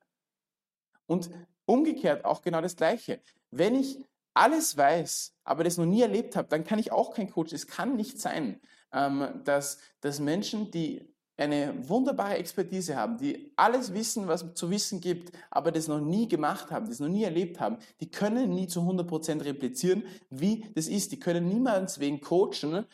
[1.06, 1.30] Und
[1.66, 3.20] umgekehrt auch genau das Gleiche.
[3.50, 3.98] Wenn ich
[4.34, 7.52] alles weiß, aber das noch nie erlebt habe, dann kann ich auch kein Coach.
[7.52, 8.60] Es kann nicht sein,
[8.92, 15.00] ähm, dass, dass Menschen, die eine wunderbare Expertise haben, die alles wissen, was zu wissen
[15.00, 18.68] gibt, aber das noch nie gemacht haben, das noch nie erlebt haben, die können nie
[18.68, 21.10] zu 100% replizieren, wie das ist.
[21.10, 22.84] Die können niemals wegen coachen,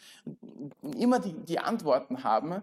[0.97, 2.63] immer die, die Antworten haben,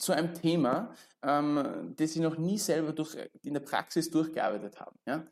[0.00, 4.98] zu einem Thema, ähm, das sie noch nie selber durch, in der Praxis durchgearbeitet haben.
[5.06, 5.24] Ja?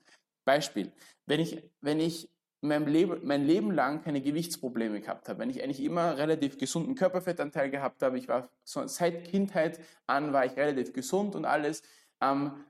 [0.44, 0.92] Beispiel,
[1.26, 5.62] wenn ich, wenn ich mein Leben, mein Leben lang keine Gewichtsprobleme gehabt habe, wenn ich
[5.62, 10.56] eigentlich immer relativ gesunden Körperfettanteil gehabt habe, ich war so, seit Kindheit an war ich
[10.56, 11.82] relativ gesund und alles,
[12.20, 12.64] ähm,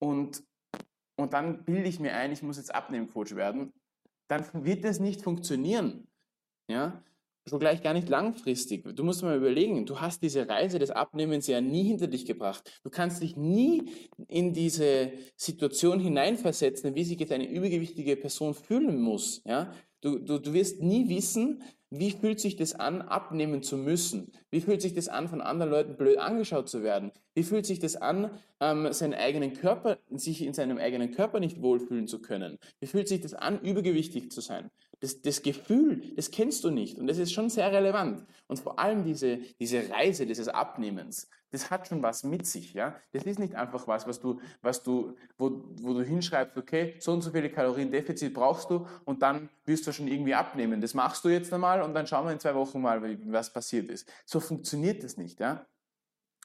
[0.00, 0.42] und,
[1.16, 3.72] und dann bilde ich mir ein, ich muss jetzt Abnehmcoach werden,
[4.28, 6.08] dann wird das nicht funktionieren.
[6.68, 7.02] Ja?
[7.48, 8.84] Schon gleich gar nicht langfristig.
[8.94, 12.80] Du musst mal überlegen, du hast diese Reise des Abnehmens ja nie hinter dich gebracht.
[12.84, 13.90] Du kannst dich nie
[14.28, 19.42] in diese Situation hineinversetzen, wie sich jetzt eine übergewichtige Person fühlen muss.
[19.44, 19.72] Ja?
[20.00, 24.30] Du, du, du wirst nie wissen, wie fühlt sich das an, abnehmen zu müssen?
[24.50, 27.12] Wie fühlt sich das an, von anderen Leuten blöd angeschaut zu werden?
[27.34, 28.30] Wie fühlt sich das an,
[28.60, 32.58] ähm, seinen eigenen Körper, sich in seinem eigenen Körper nicht wohlfühlen zu können?
[32.78, 34.70] Wie fühlt sich das an, übergewichtig zu sein?
[35.00, 38.26] Das, das Gefühl, das kennst du nicht und das ist schon sehr relevant.
[38.48, 42.74] Und vor allem diese, diese Reise dieses Abnehmens, das hat schon was mit sich.
[42.74, 42.96] Ja?
[43.12, 47.12] Das ist nicht einfach was, was du, was du, wo, wo du hinschreibst, okay, so
[47.12, 50.80] und so viele Kalorien Defizit brauchst du und dann wirst du schon irgendwie abnehmen.
[50.80, 53.00] Das machst du jetzt einmal und dann schauen wir in zwei Wochen mal,
[53.32, 54.10] was passiert ist.
[54.26, 55.40] So funktioniert das nicht.
[55.40, 55.66] Ja?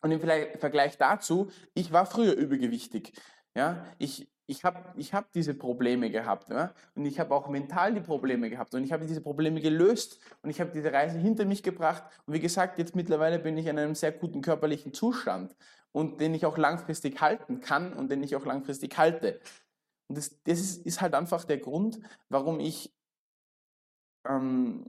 [0.01, 3.13] Und im Vergleich dazu, ich war früher übergewichtig.
[3.55, 6.73] Ja, ich, ich habe ich hab diese Probleme gehabt ja?
[6.95, 10.49] und ich habe auch mental die Probleme gehabt und ich habe diese Probleme gelöst und
[10.49, 13.79] ich habe diese Reise hinter mich gebracht und wie gesagt, jetzt mittlerweile bin ich in
[13.79, 15.55] einem sehr guten körperlichen Zustand
[15.93, 19.39] und den ich auch langfristig halten kann und den ich auch langfristig halte.
[20.09, 22.93] Und das, das ist, ist halt einfach der Grund, warum ich,
[24.27, 24.85] ähm,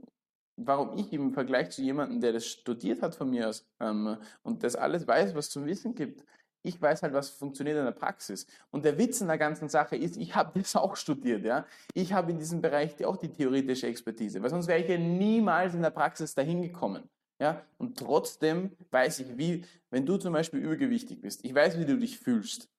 [0.57, 4.63] warum ich im Vergleich zu jemandem, der das studiert hat von mir aus ähm, und
[4.63, 6.25] das alles weiß, was zum Wissen gibt,
[6.65, 8.47] ich weiß halt, was funktioniert in der Praxis.
[8.71, 11.43] Und der Witz in der ganzen Sache ist, ich habe das auch studiert.
[11.43, 11.65] Ja?
[11.93, 15.73] Ich habe in diesem Bereich auch die theoretische Expertise, weil sonst wäre ich ja niemals
[15.73, 17.09] in der Praxis dahin gekommen.
[17.39, 17.61] Ja?
[17.77, 21.97] Und trotzdem weiß ich, wie, wenn du zum Beispiel übergewichtig bist, ich weiß, wie du
[21.97, 22.69] dich fühlst.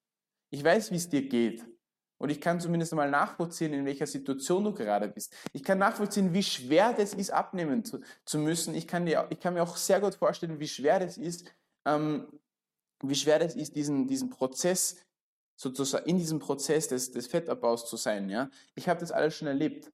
[0.51, 1.65] Ich weiß, wie es dir geht.
[2.19, 5.35] Und ich kann zumindest mal nachvollziehen, in welcher Situation du gerade bist.
[5.53, 8.75] Ich kann nachvollziehen, wie schwer das ist, abnehmen zu, zu müssen.
[8.75, 11.53] Ich kann, dir, ich kann mir auch sehr gut vorstellen, wie schwer das ist,
[11.85, 12.27] ähm,
[13.03, 14.97] wie schwer das ist, diesen, diesen Prozess
[15.57, 18.29] sozusagen in diesem Prozess des, des Fettabbaus zu sein.
[18.29, 18.51] Ja?
[18.75, 19.91] Ich habe das alles schon erlebt.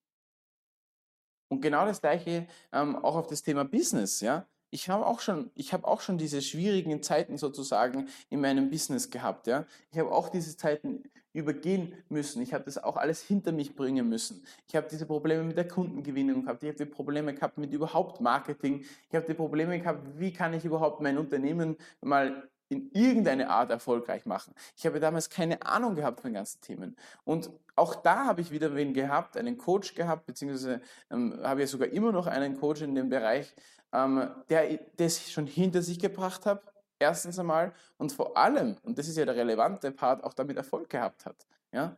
[1.49, 4.21] Und genau das gleiche ähm, auch auf das Thema Business.
[4.21, 4.47] Ja?
[4.71, 5.51] Ich habe auch schon,
[5.83, 9.47] auch schon diese schwierigen Zeiten sozusagen in meinem Business gehabt.
[9.47, 9.67] Ja?
[9.91, 12.43] Ich habe auch diese Zeiten übergehen müssen.
[12.43, 14.45] Ich habe das auch alles hinter mich bringen müssen.
[14.69, 16.62] Ich habe diese Probleme mit der Kundengewinnung gehabt.
[16.62, 18.85] Ich habe die Probleme gehabt mit überhaupt Marketing.
[19.09, 23.70] Ich habe die Probleme gehabt, wie kann ich überhaupt mein Unternehmen mal in irgendeine Art
[23.70, 24.54] erfolgreich machen.
[24.76, 26.96] Ich habe damals keine Ahnung gehabt von ganzen Themen.
[27.24, 30.80] Und auch da habe ich wieder wen gehabt, einen Coach gehabt, beziehungsweise
[31.11, 33.54] ähm, habe ich sogar immer noch einen Coach in dem Bereich,
[33.92, 36.62] ähm, der das schon hinter sich gebracht hat,
[36.98, 40.88] erstens einmal, und vor allem, und das ist ja der relevante Part, auch damit Erfolg
[40.88, 41.46] gehabt hat.
[41.72, 41.96] Ja?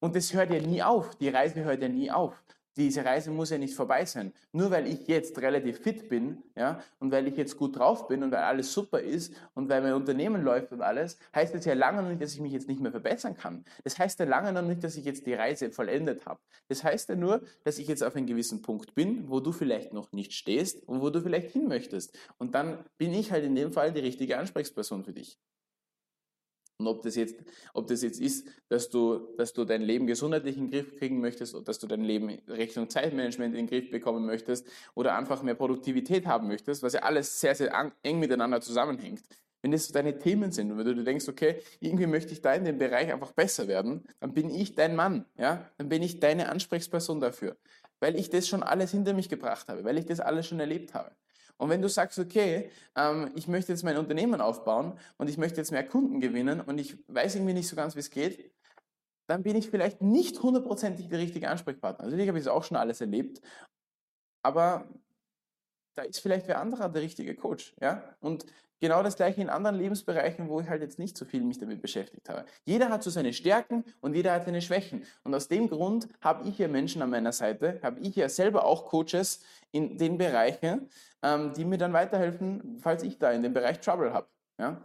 [0.00, 2.42] Und das hört ja nie auf, die Reise hört ja nie auf
[2.76, 4.32] diese Reise muss ja nicht vorbei sein.
[4.52, 8.22] Nur weil ich jetzt relativ fit bin, ja, und weil ich jetzt gut drauf bin
[8.22, 11.74] und weil alles super ist und weil mein Unternehmen läuft und alles, heißt das ja
[11.74, 13.64] lange noch nicht, dass ich mich jetzt nicht mehr verbessern kann.
[13.84, 16.40] Das heißt ja lange noch nicht, dass ich jetzt die Reise vollendet habe.
[16.68, 19.92] Das heißt ja nur, dass ich jetzt auf einen gewissen Punkt bin, wo du vielleicht
[19.92, 22.16] noch nicht stehst und wo du vielleicht hin möchtest.
[22.38, 25.38] Und dann bin ich halt in dem Fall die richtige Ansprechperson für dich.
[26.78, 27.36] Und ob das jetzt,
[27.72, 31.20] ob das jetzt ist, dass du, dass du dein Leben gesundheitlich in den Griff kriegen
[31.20, 35.42] möchtest oder dass du dein Leben Richtung Zeitmanagement in den Griff bekommen möchtest oder einfach
[35.42, 39.22] mehr Produktivität haben möchtest, was ja alles sehr, sehr eng miteinander zusammenhängt.
[39.62, 42.64] Wenn das deine Themen sind und wenn du denkst, okay, irgendwie möchte ich da in
[42.64, 46.50] dem Bereich einfach besser werden, dann bin ich dein Mann, ja, dann bin ich deine
[46.50, 47.56] Ansprechperson dafür,
[48.00, 50.92] weil ich das schon alles hinter mich gebracht habe, weil ich das alles schon erlebt
[50.92, 51.10] habe.
[51.58, 55.58] Und wenn du sagst, okay, ähm, ich möchte jetzt mein Unternehmen aufbauen und ich möchte
[55.58, 58.52] jetzt mehr Kunden gewinnen und ich weiß irgendwie nicht so ganz, wie es geht,
[59.26, 62.04] dann bin ich vielleicht nicht hundertprozentig der richtige Ansprechpartner.
[62.04, 63.40] Also ich habe das auch schon alles erlebt,
[64.42, 64.88] aber
[65.96, 67.74] da ist vielleicht wer anderer der richtige Coach.
[67.80, 68.16] Ja?
[68.20, 68.46] Und
[68.80, 71.80] Genau das gleiche in anderen Lebensbereichen, wo ich halt jetzt nicht so viel mich damit
[71.80, 72.44] beschäftigt habe.
[72.64, 75.04] Jeder hat so seine Stärken und jeder hat seine Schwächen.
[75.24, 78.66] Und aus dem Grund habe ich hier Menschen an meiner Seite, habe ich ja selber
[78.66, 80.90] auch Coaches in den Bereichen,
[81.22, 84.28] ähm, die mir dann weiterhelfen, falls ich da in dem Bereich Trouble habe.
[84.58, 84.82] Ja?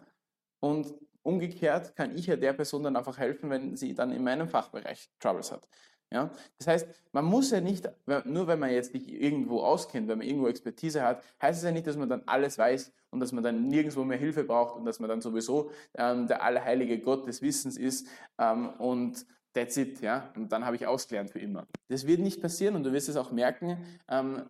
[0.62, 4.48] Und umgekehrt kann ich ja der Person dann einfach helfen, wenn sie dann in meinem
[4.48, 5.68] Fachbereich Troubles hat.
[6.12, 6.32] Ja?
[6.58, 7.89] Das heißt, man muss ja nicht,
[8.26, 11.71] nur wenn man jetzt nicht irgendwo auskennt, wenn man irgendwo Expertise hat, heißt es ja
[11.71, 14.86] nicht, dass man dann alles weiß und dass man dann nirgendwo mehr Hilfe braucht und
[14.86, 20.02] dass man dann sowieso ähm, der allerheilige Gott des Wissens ist ähm, und that's it,
[20.02, 21.67] ja, und dann habe ich ausgelernt für immer.
[21.89, 23.78] Das wird nicht passieren und du wirst es auch merken.
[24.08, 24.43] Ähm,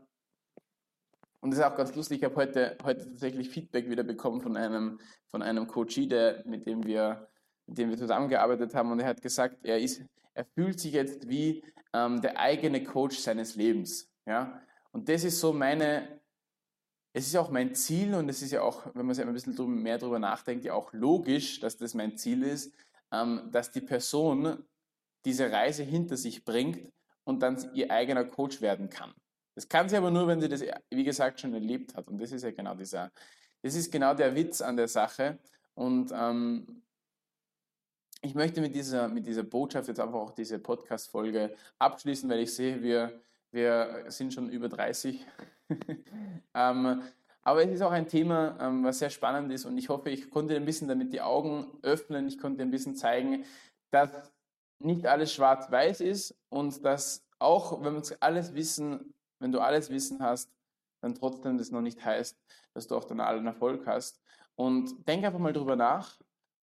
[1.41, 4.55] und das ist auch ganz lustig, ich habe heute, heute tatsächlich Feedback wieder bekommen von
[4.55, 7.27] einem, von einem Coachie, der, mit dem wir
[7.67, 10.01] mit dem wir zusammengearbeitet haben, und er hat gesagt, er ist,
[10.33, 14.09] er fühlt sich jetzt wie ähm, der eigene Coach seines Lebens.
[14.25, 14.61] Ja?
[14.91, 16.21] Und das ist so meine,
[17.13, 19.81] es ist auch mein Ziel und es ist ja auch, wenn man sich ein bisschen
[19.81, 22.73] mehr darüber nachdenkt, ja auch logisch, dass das mein Ziel ist,
[23.11, 24.63] ähm, dass die Person
[25.25, 26.91] diese Reise hinter sich bringt
[27.23, 29.13] und dann ihr eigener Coach werden kann.
[29.55, 32.07] Das kann sie aber nur, wenn sie das, wie gesagt, schon erlebt hat.
[32.07, 33.11] Und das ist ja genau dieser,
[33.61, 35.39] das ist genau der Witz an der Sache.
[35.73, 36.83] Und ähm,
[38.21, 42.53] ich möchte mit dieser, mit dieser Botschaft jetzt einfach auch diese Podcast-Folge abschließen, weil ich
[42.53, 43.19] sehe, wir,
[43.51, 45.25] wir sind schon über 30.
[46.53, 47.01] ähm,
[47.43, 50.29] aber es ist auch ein Thema, ähm, was sehr spannend ist und ich hoffe, ich
[50.29, 53.45] konnte ein bisschen damit die Augen öffnen, ich konnte ein bisschen zeigen,
[53.89, 54.31] dass
[54.79, 60.21] nicht alles schwarz-weiß ist und dass auch, wenn wir alles wissen, wenn du alles Wissen
[60.21, 60.51] hast,
[61.01, 62.37] dann trotzdem das noch nicht heißt,
[62.75, 64.21] dass du auch dann allen Erfolg hast.
[64.55, 66.19] Und denk einfach mal drüber nach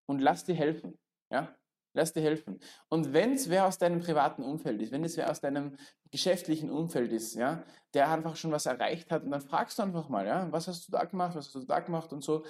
[0.07, 0.97] und lass dir helfen.
[1.31, 1.55] Ja?
[1.95, 2.61] Lass dir helfen.
[2.89, 5.77] Und wenn es wer aus deinem privaten Umfeld ist, wenn es wer aus deinem
[6.11, 7.65] geschäftlichen Umfeld ist, ja,
[7.95, 10.87] der einfach schon was erreicht hat, und dann fragst du einfach mal, ja, was hast
[10.87, 12.45] du da gemacht, was hast du da gemacht und so.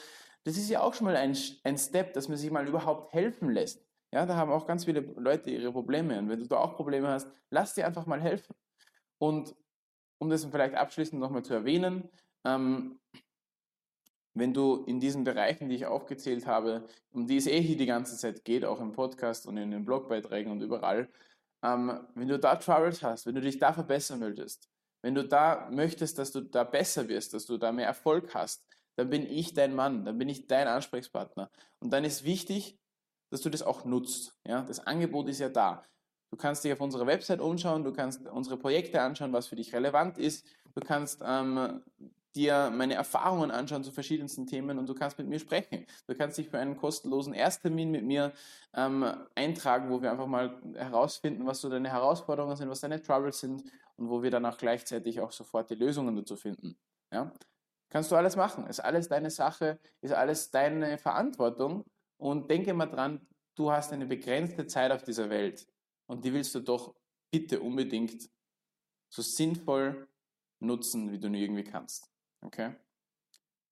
[0.45, 3.51] Das ist ja auch schon mal ein, ein Step, dass man sich mal überhaupt helfen
[3.51, 3.85] lässt.
[4.13, 6.19] Ja, da haben auch ganz viele Leute ihre Probleme.
[6.19, 8.55] Und wenn du da auch Probleme hast, lass dir einfach mal helfen.
[9.19, 9.55] Und
[10.19, 12.09] um das vielleicht abschließend nochmal zu erwähnen,
[12.45, 12.99] ähm,
[14.39, 17.87] wenn du in diesen Bereichen, die ich aufgezählt habe, um die es eh hier die
[17.87, 21.09] ganze Zeit geht, auch im Podcast und in den Blogbeiträgen und überall,
[21.63, 24.69] ähm, wenn du da Troubles hast, wenn du dich da verbessern möchtest,
[25.03, 28.65] wenn du da möchtest, dass du da besser wirst, dass du da mehr Erfolg hast,
[28.97, 31.51] dann bin ich dein Mann, dann bin ich dein Ansprechpartner.
[31.79, 32.79] Und dann ist wichtig,
[33.31, 34.37] dass du das auch nutzt.
[34.45, 34.63] Ja?
[34.63, 35.85] Das Angebot ist ja da.
[36.31, 39.73] Du kannst dich auf unserer Website umschauen, du kannst unsere Projekte anschauen, was für dich
[39.73, 40.47] relevant ist.
[40.75, 41.83] Du kannst ähm,
[42.35, 45.87] dir meine Erfahrungen anschauen zu verschiedensten Themen und du kannst mit mir sprechen.
[46.07, 48.33] Du kannst dich für einen kostenlosen Ersttermin mit mir
[48.75, 49.05] ähm,
[49.35, 53.65] eintragen, wo wir einfach mal herausfinden, was so deine Herausforderungen sind, was deine Troubles sind
[53.97, 56.77] und wo wir dann auch gleichzeitig auch sofort die Lösungen dazu finden.
[57.13, 57.33] Ja?
[57.91, 58.67] Kannst du alles machen.
[58.67, 61.85] Ist alles deine Sache, ist alles deine Verantwortung
[62.19, 65.67] und denke mal dran, du hast eine begrenzte Zeit auf dieser Welt
[66.07, 66.95] und die willst du doch
[67.31, 68.31] bitte unbedingt
[69.09, 70.07] so sinnvoll
[70.61, 72.11] nutzen, wie du nur irgendwie kannst.
[72.41, 72.75] Okay?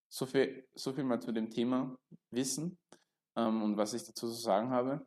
[0.08, 1.96] So viel, so viel mal zu dem Thema
[2.30, 2.78] Wissen
[3.36, 5.04] ähm, und was ich dazu zu sagen habe.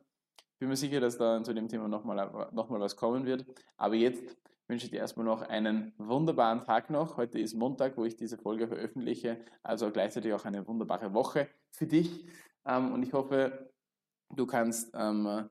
[0.58, 3.46] Bin mir sicher, dass da zu dem Thema nochmal noch mal was kommen wird.
[3.78, 4.36] Aber jetzt
[4.68, 7.16] wünsche ich dir erstmal noch einen wunderbaren Tag noch.
[7.16, 9.44] Heute ist Montag, wo ich diese Folge veröffentliche.
[9.62, 12.26] Also gleichzeitig auch eine wunderbare Woche für dich.
[12.66, 13.72] Ähm, und ich hoffe,
[14.28, 15.48] du kannst ähm,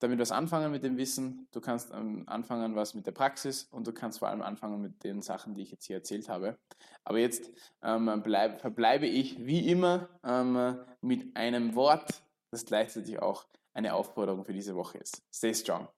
[0.00, 3.86] damit was anfangen mit dem Wissen, du kannst ähm, anfangen was mit der Praxis und
[3.86, 6.58] du kannst vor allem anfangen mit den Sachen, die ich jetzt hier erzählt habe.
[7.04, 7.50] Aber jetzt
[7.82, 14.44] ähm, bleib, verbleibe ich wie immer ähm, mit einem Wort, das gleichzeitig auch eine Aufforderung
[14.44, 15.22] für diese Woche ist.
[15.32, 15.88] Stay strong.